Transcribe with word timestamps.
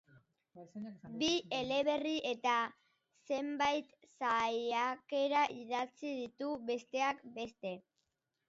Bi 1.19 1.27
eleberri 1.57 2.13
eta 2.29 2.53
zenbait 3.33 3.93
saiakera 4.15 5.45
idatzi 5.59 6.19
ditu, 6.23 6.53
besteak 6.73 7.23
beste. 7.39 7.77